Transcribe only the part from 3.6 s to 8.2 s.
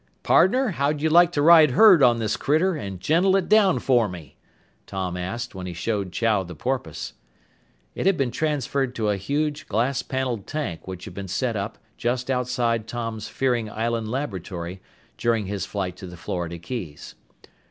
for me?" Tom asked, when he showed Chow the porpoise. It had